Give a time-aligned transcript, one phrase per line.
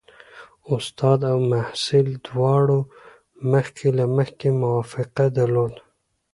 [0.75, 2.79] استاد او محصل دواړو
[3.51, 5.73] مخکې له مخکې توافق درلود.